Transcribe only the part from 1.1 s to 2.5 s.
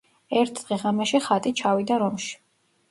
ხატი ჩავიდა რომში.